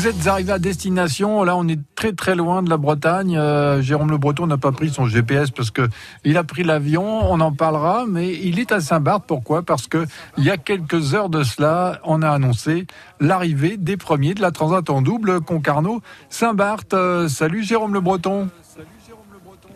[0.00, 1.44] Vous êtes arrivé à destination.
[1.44, 3.36] Là, on est très très loin de la Bretagne.
[3.36, 5.90] Euh, Jérôme Le Breton n'a pas pris son GPS parce que
[6.24, 7.30] il a pris l'avion.
[7.30, 9.24] On en parlera, mais il est à Saint-Barth.
[9.26, 9.62] Pourquoi?
[9.62, 10.06] Parce que
[10.38, 12.86] il y a quelques heures de cela, on a annoncé
[13.20, 16.94] l'arrivée des premiers de la Transat en double Concarneau Saint-Barth.
[16.94, 18.48] Euh, salut Jérôme Le Breton.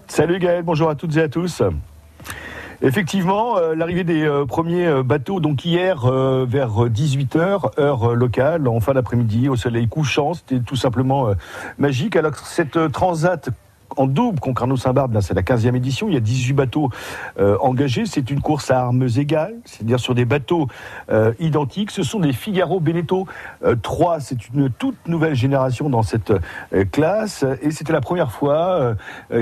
[0.06, 0.62] Salut Gaël.
[0.62, 1.60] Bonjour à toutes et à tous.
[2.82, 6.06] Effectivement, euh, l'arrivée des euh, premiers euh, bateaux, donc hier
[6.46, 11.28] vers 18h, heure locale, en fin d'après-midi, au soleil couchant, c'était tout simplement
[11.78, 12.16] magique.
[12.16, 13.50] Alors cette transat
[13.96, 14.40] en double.
[14.40, 16.08] Concarneau-Saint-Barbe, c'est la 15e édition.
[16.08, 16.90] Il y a 18 bateaux
[17.38, 18.06] euh, engagés.
[18.06, 20.68] C'est une course à armes égales, c'est-à-dire sur des bateaux
[21.10, 21.90] euh, identiques.
[21.90, 23.26] Ce sont des Figaro Beneteau
[23.82, 24.20] 3.
[24.20, 27.44] C'est une toute nouvelle génération dans cette euh, classe.
[27.62, 28.94] Et c'était la première fois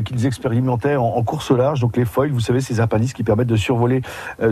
[0.05, 1.81] qu'ils expérimentaient en, course au large.
[1.81, 4.03] Donc les foils, vous savez, ces appendices qui permettent de survoler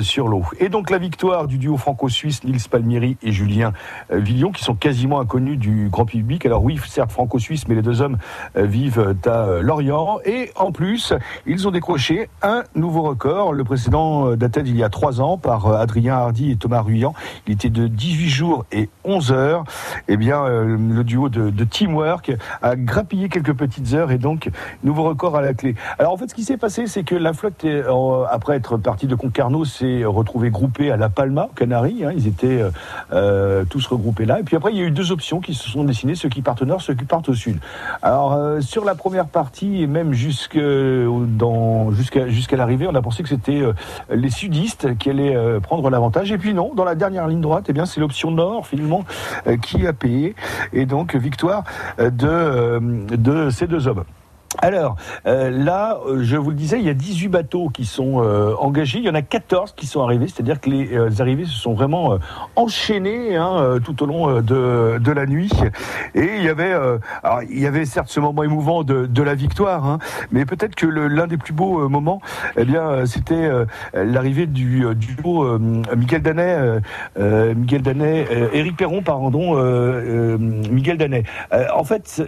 [0.01, 0.45] sur l'eau.
[0.59, 3.73] Et donc la victoire du duo franco-suisse Nils Palmieri et Julien
[4.11, 6.47] Villon, qui sont quasiment inconnus du grand public.
[6.47, 8.19] Alors oui, certes franco-suisse, mais les deux hommes
[8.55, 9.90] vivent à Lorient
[10.25, 11.13] et en plus,
[11.47, 13.53] ils ont décroché un nouveau record.
[13.53, 16.81] Le précédent euh, datait d'il y a trois ans par euh, Adrien Hardy et Thomas
[16.81, 17.15] Ruyant.
[17.47, 19.65] Il était de 18 jours et 11 heures.
[20.09, 22.33] Eh bien, euh, le duo de, Teamwork
[22.63, 24.51] a grappillé quelques petites heures et donc
[24.85, 25.75] nouveau record à la clé.
[25.99, 27.67] Alors en fait, ce qui s'est passé, c'est que la flotte,
[28.31, 32.05] après être partie de Concarneau, s'est retrouvée groupée à La Palma, aux Canaries.
[32.05, 32.13] Hein.
[32.17, 32.63] Ils étaient
[33.69, 34.41] tous regroupés là.
[34.41, 36.43] Et puis après, il y a eu deux options qui se sont dessinées, ceux qui
[36.43, 37.59] partent au nord, ceux qui partent au sud.
[38.03, 40.61] Alors sur la première partie, et même jusqu'à,
[42.57, 43.73] l'arrivée, on a pensé que c'était euh,
[44.11, 46.31] les sudistes qui allaient euh, prendre l'avantage.
[46.33, 49.05] Et puis non, dans la dernière ligne droite, eh bien, c'est l'option nord, finalement,
[49.47, 50.35] euh, qui a payé.
[50.73, 51.65] Et donc, victoire
[51.99, 54.05] de ces deux hommes.
[54.59, 58.21] Alors, euh, là, euh, je vous le disais, il y a 18 bateaux qui sont
[58.23, 58.99] euh, engagés.
[58.99, 62.19] Il y en a 14 qui sont arrivés, c'est-à-dire que les arrivées se sont vraiment
[62.57, 65.51] enchaînées hein, tout au long de, de, la nuit.
[66.15, 66.73] Et il y avait,
[67.23, 69.99] alors, il y avait certes ce moment émouvant de, de la victoire, hein,
[70.33, 72.21] mais peut-être que l'un des plus beaux moments,
[72.57, 73.49] eh bien, c'était
[73.95, 75.59] l'arrivée du duo
[75.97, 76.81] Miguel Danet,
[77.19, 79.55] Miguel Danet, Éric Perron, pardon,
[80.39, 81.25] Miguel Danet.
[81.75, 82.23] en fait,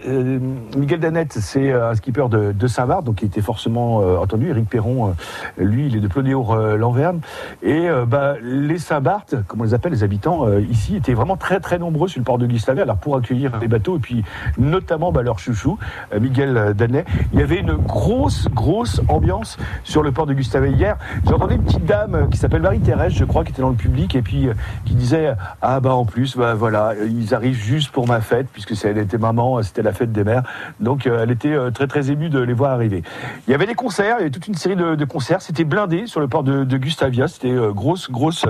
[0.77, 4.49] Miguel Danet, c'est un skipper de, Saint-Barth, donc qui était forcément euh, entendu.
[4.49, 7.19] Éric Perron, euh, lui, il est de Plonéour-Lanverne.
[7.61, 11.59] Et euh, bah, les Saint-Barth, comme on les appelle, les habitants ici, étaient vraiment très
[11.59, 14.23] très nombreux sur le port de Gustavet, alors pour accueillir les bateaux, et puis
[14.57, 15.77] notamment bah, leur chouchou,
[16.19, 17.05] Miguel Danet.
[17.33, 20.97] Il y avait une grosse, grosse ambiance sur le port de Gustavet hier.
[21.27, 24.21] J'entendais une petite dame qui s'appelle Marie-Thérèse, je crois, qui était dans le public, et
[24.21, 24.49] puis
[24.85, 28.73] qui disait Ah bah en plus, bah voilà, ils arrivent juste pour ma fête, puisque
[28.85, 30.43] elle était maman, c'était la fête des mères.
[30.79, 33.03] Donc elle était très très ému de les voir arriver.
[33.47, 35.41] Il y avait des concerts, il y avait toute une série de, concerts.
[35.41, 37.27] C'était blindé sur le port de, Gustavia.
[37.27, 38.45] C'était euh, grosse, grosse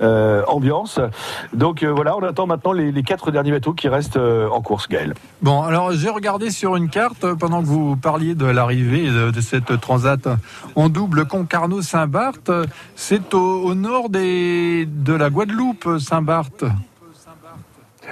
[0.00, 1.00] euh, ambiance.
[1.52, 5.14] Donc euh, voilà, on attend maintenant les, quatre derniers bateaux qui restent en course, Gaël.
[5.42, 9.78] Bon, alors j'ai regardé sur une carte pendant que vous parliez de l'arrivée de, cette
[9.80, 10.26] transat
[10.74, 12.50] en double Concarneau-Saint-Barth.
[12.96, 16.64] C'est au, au, nord des, de la Guadeloupe, Saint-Barth.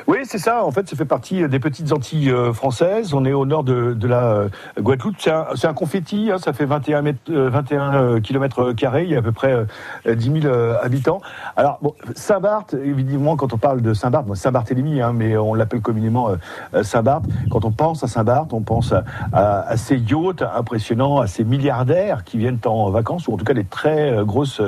[0.07, 0.65] Oui, c'est ça.
[0.65, 3.15] En fait, ça fait partie des petites Antilles euh, françaises.
[3.15, 4.49] On est au nord de, la euh,
[4.79, 5.17] Guadeloupe.
[5.19, 6.31] C'est un, confetti.
[6.31, 6.39] Hein.
[6.39, 9.05] ça fait 21, mètres, 21 euh, km carrés.
[9.05, 9.67] Il y a à peu près
[10.07, 11.21] 10 000 habitants.
[11.57, 16.31] Alors, bon, Saint-Barth, évidemment, quand on parle de Saint-Barth, Saint-Barthélemy, hein, mais on l'appelle communément
[16.83, 17.25] Saint-Barth.
[17.51, 18.95] Quand on pense à Saint-Barth, on pense
[19.33, 23.55] à, ces yachts impressionnants, à ces milliardaires qui viennent en vacances, ou en tout cas
[23.55, 24.63] des très grosses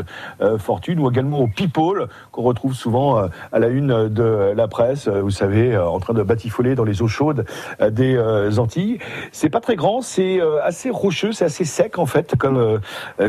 [0.58, 5.30] fortunes, ou également aux people qu'on retrouve souvent à la une de la presse vous
[5.30, 7.44] savez, euh, en train de batifoler dans les eaux chaudes
[7.80, 8.98] euh, des euh, Antilles.
[9.32, 12.80] C'est pas très grand, c'est assez rocheux, c'est assez sec en fait comme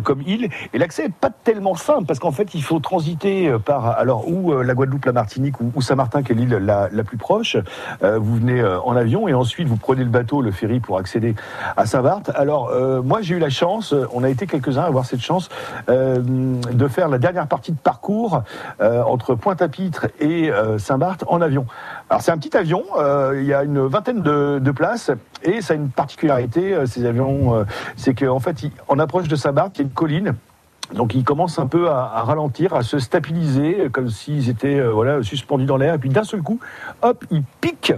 [0.03, 0.50] comme île.
[0.73, 4.53] Et l'accès est pas tellement simple parce qu'en fait il faut transiter par alors ou
[4.62, 7.57] la Guadeloupe, la Martinique ou, Saint-Martin qui est l'île la, la, plus proche.
[8.02, 11.35] vous venez en avion et ensuite vous prenez le bateau, le ferry pour accéder
[11.75, 12.31] à Saint-Barth.
[12.35, 12.72] Alors
[13.03, 15.50] moi j'ai eu la chance, on a été quelques-uns à avoir cette chance
[15.88, 18.44] de faire la dernière partie de parcours
[18.79, 21.66] entre Pointe-à-Pitre et Saint-Barth en avion.
[22.09, 25.09] Alors c'est un petit avion, euh, il y a une vingtaine de, places
[25.41, 27.63] et ça a une particularité, euh, ces avions, euh,
[27.95, 28.57] c'est qu'en fait,
[28.87, 30.35] en approche de Saint-Barth, y a une colline
[30.93, 35.23] donc ils commencent un peu à, ralentir, à se stabiliser, comme s'ils étaient euh, voilà
[35.23, 35.96] suspendus dans l'air.
[35.96, 36.59] Et puis d'un seul coup,
[37.02, 37.96] hop, ils piquent.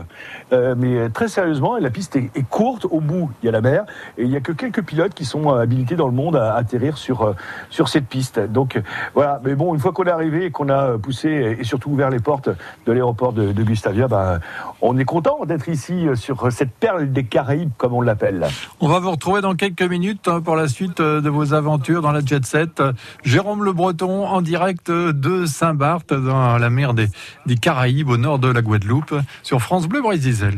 [0.53, 2.85] Euh, mais très sérieusement, la piste est, courte.
[2.89, 3.85] Au bout, il y a la mer,
[4.17, 6.55] et il n'y a que quelques pilotes qui sont euh, habilités dans le monde à
[6.55, 7.33] atterrir sur
[7.69, 8.39] sur cette piste.
[8.39, 8.81] Donc
[9.13, 9.41] voilà.
[9.43, 12.19] Mais bon, une fois qu'on est arrivé et qu'on a poussé et surtout ouvert les
[12.19, 12.49] portes
[12.85, 14.39] de l'aéroport de, Gustavia, ben,
[14.81, 18.47] on est content d'être ici sur cette perle des Caraïbes, comme on l'appelle.
[18.79, 22.11] On va vous retrouver dans quelques minutes hein, pour la suite de vos aventures dans
[22.11, 22.76] la jet set.
[23.23, 27.07] Jérôme Le Breton en direct de Saint-Barth dans la mer des,
[27.45, 30.55] des, Caraïbes au nord de la Guadeloupe sur France Bleu Brésil.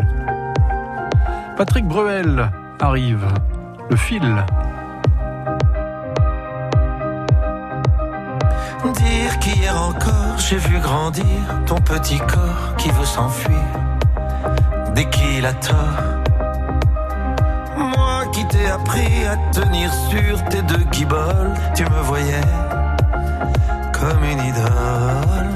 [1.58, 3.26] Patrick Bruel arrive.
[3.90, 4.46] Le fil.
[8.94, 11.26] Dire qu'hier encore j'ai vu grandir
[11.68, 13.56] ton petit corps qui veut s'enfuir
[14.96, 16.19] dès qu'il a tort.
[18.40, 22.48] Qui t'ai appris à tenir sur tes deux guiboles, tu me voyais
[23.92, 25.50] comme une idole.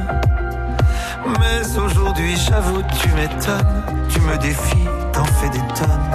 [1.40, 6.12] Mais aujourd'hui j'avoue tu m'étonnes, tu me défies, t'en fais des tonnes,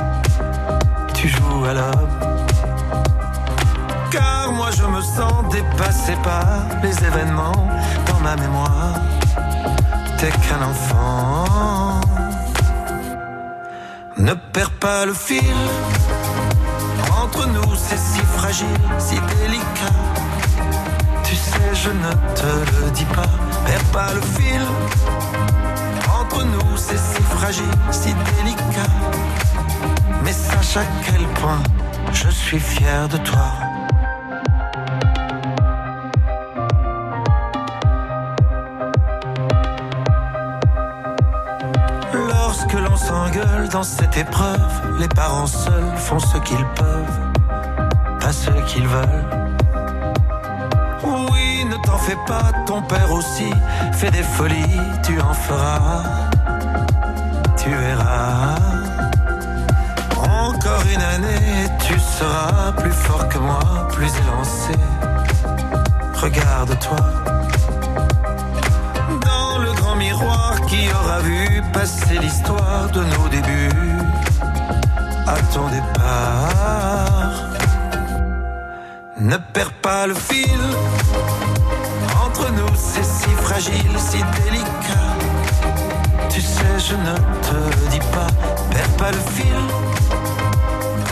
[1.15, 2.19] tu joues à l'homme
[4.11, 7.67] car moi je me sens dépassé par les événements
[8.09, 9.01] dans ma mémoire.
[10.19, 11.47] T'es qu'un enfant.
[14.19, 15.55] Ne perds pas le fil.
[17.39, 18.67] Entre nous c'est si fragile,
[18.99, 19.95] si délicat.
[21.23, 23.31] Tu sais, je ne te le dis pas.
[23.65, 24.61] Perds pas le fil.
[26.21, 28.91] Entre nous c'est si fragile, si délicat.
[30.25, 31.63] Mais sache à quel point
[32.13, 33.53] je suis fier de toi.
[43.71, 44.99] dans cette épreuve.
[44.99, 47.28] Les parents seuls font ce qu'ils peuvent,
[48.29, 49.25] pas ce qu'ils veulent.
[51.03, 53.51] Oui, ne t'en fais pas, ton père aussi
[53.93, 56.03] fait des folies, tu en feras,
[57.57, 58.57] tu verras.
[60.47, 64.75] Encore une année, tu seras plus fort que moi, plus élancé.
[66.23, 67.03] Regarde-toi
[69.97, 73.99] miroir qui aura vu passer l'histoire de nos débuts
[75.27, 77.58] à ton départ.
[79.21, 80.61] Ne perds pas le fil,
[82.25, 85.09] entre nous c'est si fragile, si délicat.
[86.31, 88.29] Tu sais, je ne te dis pas,
[88.71, 89.59] perds pas le fil.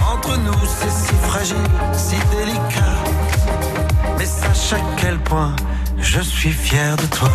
[0.09, 1.57] Entre nous c'est si fragile,
[1.95, 2.95] si délicat.
[4.19, 5.57] Mais sache à quel point
[5.99, 7.31] je suis fier de toi.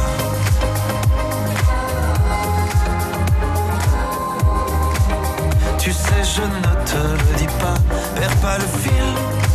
[5.80, 7.76] Tu sais, je ne te le dis pas,
[8.16, 9.51] perds pas le fil.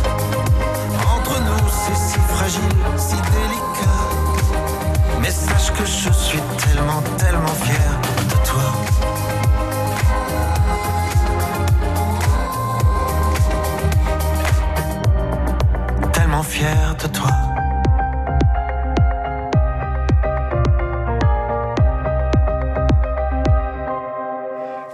[1.95, 2.61] Si fragile,
[2.97, 4.07] si délicat.
[5.21, 7.99] Mais sache que je suis tellement, tellement fier
[8.29, 8.67] de toi.
[16.13, 17.31] Tellement fier de toi.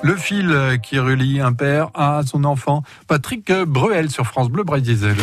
[0.02, 2.84] Le fil qui relie un père à son enfant.
[3.08, 5.16] Patrick Bruel sur France Bleu Brésil.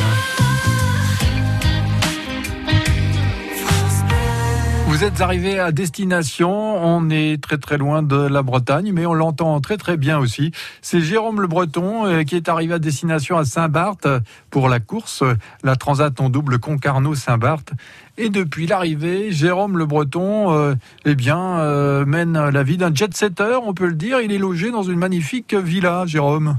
[5.00, 9.14] Vous êtes arrivé à destination, on est très très loin de la Bretagne, mais on
[9.14, 10.52] l'entend très très bien aussi.
[10.82, 14.06] C'est Jérôme Le Breton euh, qui est arrivé à destination à Saint-Barth
[14.50, 15.24] pour la course,
[15.62, 17.72] la Transat en double Concarneau-Saint-Barth.
[18.18, 20.74] Et depuis l'arrivée, Jérôme Le Breton, euh,
[21.06, 24.20] eh bien, euh, mène la vie d'un jet-setter, on peut le dire.
[24.20, 26.58] Il est logé dans une magnifique villa, Jérôme.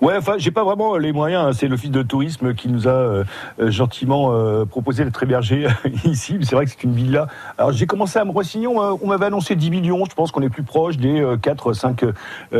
[0.00, 1.44] Ouais, enfin, j'ai pas vraiment les moyens.
[1.44, 1.52] Hein.
[1.52, 3.24] C'est l'office de tourisme qui nous a euh,
[3.60, 5.66] euh, gentiment euh, proposé d'être hébergé
[6.04, 6.38] ici.
[6.42, 7.26] C'est vrai que c'est une villa.
[7.58, 8.66] Alors, j'ai commencé à me renseigner.
[8.66, 10.04] On m'avait annoncé 10 millions.
[10.04, 12.12] Je pense qu'on est plus proche des 4-5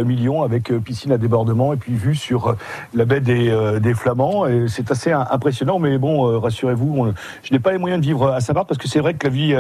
[0.04, 2.57] millions avec piscine à débordement et puis vue sur
[2.95, 4.47] la baie des, des Flamands.
[4.47, 5.78] Et c'est assez impressionnant.
[5.78, 9.00] Mais bon, rassurez-vous, je n'ai pas les moyens de vivre à Saint-Barth parce que c'est
[9.00, 9.57] vrai que la vie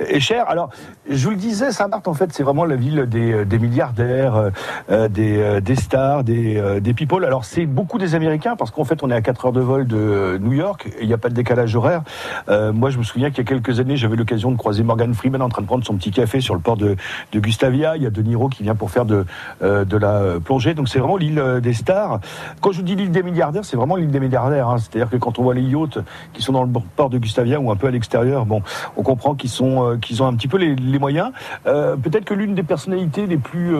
[0.00, 0.48] est chère.
[0.48, 0.70] Alors,
[1.08, 4.50] je vous le disais, Saint-Barth, en fait, c'est vraiment la ville des, des milliardaires,
[4.88, 9.10] des, des stars, des, des people alors c'est beaucoup des Américains parce qu'en fait on
[9.10, 11.34] est à 4 heures de vol de New York et il n'y a pas de
[11.34, 12.02] décalage horaire.
[12.48, 15.12] Euh, moi je me souviens qu'il y a quelques années j'avais l'occasion de croiser Morgan
[15.14, 16.96] Freeman en train de prendre son petit café sur le port de,
[17.34, 17.96] Gustavia.
[17.96, 19.24] Il y a De Niro qui vient pour faire de,
[19.62, 20.74] euh, de la plongée.
[20.74, 22.20] Donc c'est vraiment l'île euh, des stars.
[22.60, 24.68] Quand je vous dis l'île des milliardaires, c'est vraiment l'île des milliardaires.
[24.68, 24.78] Hein.
[24.78, 25.98] C'est-à-dire que quand on voit les yachts
[26.32, 28.62] qui sont dans le port de Gustavia ou un peu à l'extérieur, bon,
[28.96, 31.30] on comprend qu'ils sont qu'ils ont un petit peu les, moyens.
[31.64, 33.72] Peut-être que l'une des personnalités les plus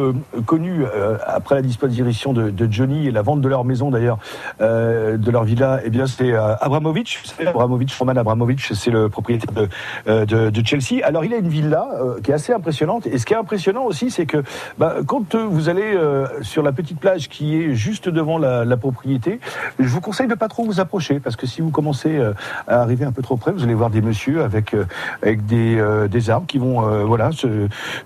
[0.46, 0.84] connues
[1.26, 4.18] après la disparition de, de Johnny et la vente de leur maison d'ailleurs,
[4.61, 7.23] euh, de leur villa, eh bien c'est euh, Abramovich.
[7.47, 9.68] Abramovich, Roman Abramovich, c'est le propriétaire de,
[10.09, 11.04] euh, de, Chelsea.
[11.04, 11.87] Alors il a une villa
[12.23, 13.07] qui est assez impressionnante.
[13.07, 14.42] Et ce qui est impressionnant aussi, c'est que
[14.78, 15.97] bah, quand vous allez
[16.42, 19.40] sur la petite plage qui est juste devant la, propriété,
[19.78, 22.21] je vous conseille de pas trop vous approcher parce que si vous commencez
[22.66, 24.75] à arriver un peu trop près, vous allez voir des messieurs avec
[25.23, 27.30] avec des, des armes qui vont voilà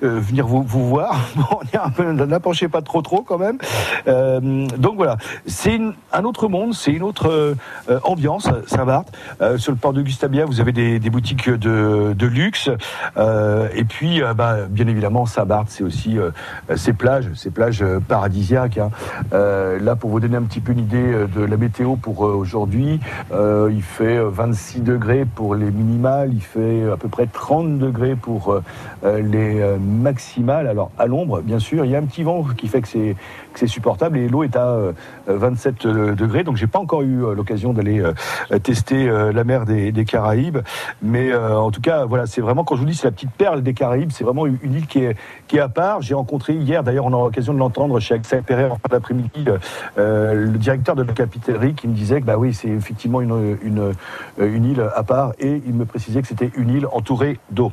[0.01, 1.17] venir vous, vous voir.
[1.43, 3.59] Bon, n'approchez pas trop trop quand même.
[4.79, 5.81] Donc voilà, c'est
[6.13, 7.55] un autre monde, c'est une autre
[8.05, 9.09] ambiance, Saint-Barth.
[9.57, 12.71] sur le port de Gustavia, vous avez des, boutiques de, luxe.
[13.75, 16.19] et puis, bah, bien évidemment, Saint-Barth, c'est aussi
[16.77, 18.79] ces plages, ces plages paradisiaques.
[18.79, 18.91] Hein.
[19.33, 23.01] là, pour vous donner un petit peu une idée de la météo pour aujourd'hui,
[23.33, 28.61] il fait 26 degrés pour les minimales, il fait à peu près 30 degrés pour
[29.05, 30.67] les maximales.
[30.67, 33.17] Alors, à l'ombre, bien sûr, il y a un petit vent qui fait que c'est
[33.55, 34.79] c'est supportable et l'eau est à
[35.27, 36.45] 27 degrés.
[36.45, 38.03] Donc j'ai pas encore eu l'occasion d'aller
[38.63, 40.59] tester la mer des, Caraïbes,
[41.03, 43.63] mais en tout cas voilà, c'est vraiment quand je vous dis c'est la petite perle
[43.63, 45.17] des Caraïbes, c'est vraiment une île qui est
[45.49, 46.03] qui à part.
[46.03, 49.45] J'ai rencontré hier, d'ailleurs on a l'occasion de l'entendre chez Axel Perret en fin d'après-midi,
[49.97, 53.57] le directeur de la capitalerie qui me disait que bah oui c'est effectivement une,
[54.39, 57.73] une île à part et il me précisait que c'était une île entourée d'eau.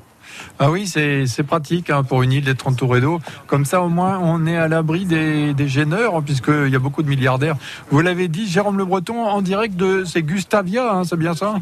[0.60, 3.20] Ah oui, c'est pratique hein, pour une île d'être entourée d'eau.
[3.48, 6.80] Comme ça, au moins, on est à l'abri des, des gêneurs, hein, puisqu'il y a
[6.80, 7.56] beaucoup de milliardaires.
[7.92, 10.04] Vous l'avez dit, Jérôme Le Breton, en direct de.
[10.06, 11.56] C'est Gustavia, hein, c'est bien ça?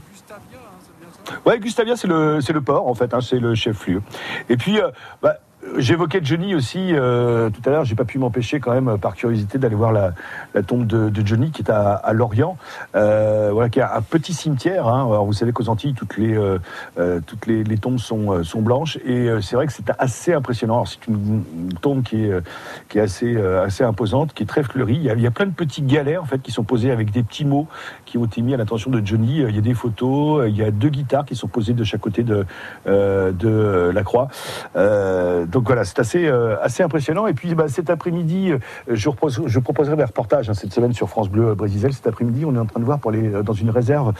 [1.45, 4.01] Ouais, Gustavia, c'est le, le port, en fait, c'est le chef-lieu.
[4.49, 4.89] Et puis, euh,
[5.21, 5.35] bah,
[5.75, 7.85] J'évoquais Johnny aussi euh, tout à l'heure.
[7.85, 10.13] J'ai pas pu m'empêcher quand même, par curiosité, d'aller voir la,
[10.63, 12.57] tombe de, Johnny qui est à, Lorient,
[12.95, 14.87] euh, voilà, qui a un petit cimetière.
[14.87, 15.05] Hein.
[15.09, 16.59] Alors, vous savez qu'aux Antilles, toutes les euh,
[17.25, 20.85] toutes les, tombes sont sont blanches et c'est vrai que c'est assez impressionnant.
[20.85, 21.43] C'est une,
[21.81, 22.33] tombe qui est
[22.89, 24.95] qui est assez assez imposante, qui est très fleurie.
[24.95, 27.45] Il y, a, plein de petits galères en fait qui sont posés avec des petits
[27.45, 27.67] mots
[28.05, 29.41] qui ont été mis à l'attention de Johnny.
[29.47, 32.01] Il y a des photos, il y a deux guitares qui sont posées de chaque
[32.01, 32.45] côté de
[32.85, 34.29] de la croix.
[35.65, 37.27] Voilà, c'est assez, euh, assez impressionnant.
[37.27, 41.29] Et puis bah, cet après-midi, euh, je, proposerai des reportages hein, cette semaine sur France
[41.29, 41.93] Bleu euh, Brésil.
[41.93, 44.13] Cet après-midi, on est en train de voir pour les, dans une réserve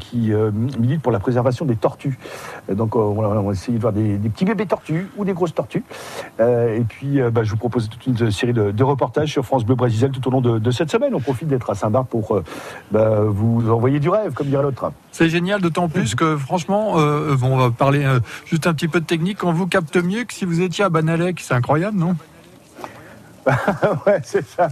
[0.00, 0.32] qui
[0.78, 2.18] milite pour la préservation des tortues.
[2.70, 5.84] donc on va essayer de voir des, petits bébés tortues ou des grosses tortues.
[6.40, 10.10] et puis bah, je vous propose toute une série de, reportages sur France Bleu Brésil
[10.10, 11.14] tout au long de, cette semaine.
[11.14, 12.40] On profite d'être à Saint-Barth pour
[12.90, 14.92] bah, vous envoyer du rêve, comme dirait l'autre.
[15.12, 18.06] C'est génial, d'autant plus que franchement, on va parler
[18.46, 20.88] juste un petit peu de technique, on vous capte mieux que si vous étiez à
[20.88, 21.40] Banalec.
[21.40, 22.16] C'est incroyable, non?
[24.06, 24.68] ouais, c'est ça.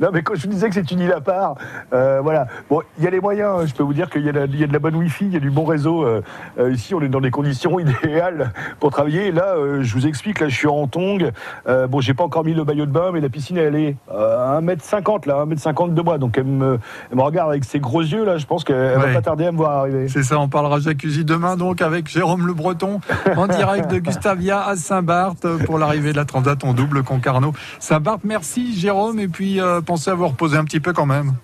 [0.00, 1.54] Non, mais quand je vous disais que c'est une île à part,
[1.92, 2.46] euh, voilà.
[2.68, 3.60] Bon, il y a les moyens.
[3.60, 3.66] Hein.
[3.66, 5.50] Je peux vous dire qu'il y, a de la bonne Wi-Fi, il y a du
[5.50, 6.04] bon réseau.
[6.04, 6.22] Euh,
[6.58, 9.30] euh, ici, on est dans des conditions idéales pour travailler.
[9.30, 11.30] là, je vous explique, là, je suis en tong.
[11.66, 14.60] bon, j'ai pas encore mis le maillot de bain, mais la piscine, elle est à
[14.60, 16.18] 1m50, là, 1m50 de moi.
[16.18, 16.78] Donc, elle me,
[17.12, 18.38] me, regarde avec ses gros yeux, là.
[18.38, 20.08] Je pense qu'elle va pas tarder à me voir arriver.
[20.08, 23.00] C'est ça, on parlera jacuzzi demain, donc, avec Jérôme Le Breton,
[23.36, 27.52] en direct de Gustavia à Saint-Barth pour l'arrivée de la Transat en double Concarneau.
[27.78, 31.34] Saint merci Jérôme, et puis euh, pensez à vous reposer un petit peu quand même.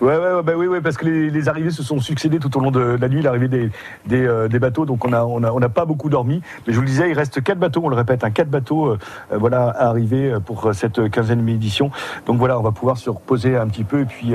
[0.00, 2.98] Ouais, ouais, bah oui, parce que les, arrivées se sont succédées tout au long de
[3.00, 3.70] la nuit, l'arrivée des,
[4.06, 6.42] des, euh, bateaux, donc on n'a on a, on pas beaucoup dormi.
[6.66, 8.88] Mais je vous le disais, il reste quatre bateaux, on le répète, un quatre bateaux
[8.88, 8.98] euh,
[9.30, 11.90] voilà, à arriver pour cette quinzaine édition.
[12.26, 14.34] Donc voilà, on va pouvoir se reposer un petit peu et puis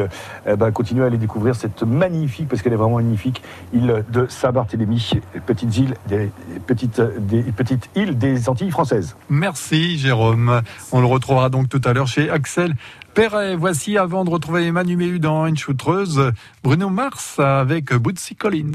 [0.58, 5.22] bah, continuer à aller découvrir cette magnifique, parce qu'elle est vraiment magnifique, île de Saint-Barthélemy,
[5.46, 6.32] petite île des
[6.66, 9.16] petites, des petites îles des Antilles françaises.
[9.30, 10.62] Merci Jérôme.
[10.92, 12.74] On le retrouvera donc tout à l'heure chez Axel
[13.14, 13.56] Perret.
[13.56, 16.32] Voici avant de retrouver Emmanuel Méhu dans une choutreuse,
[16.64, 18.72] Bruno Mars avec Bootsy Collins.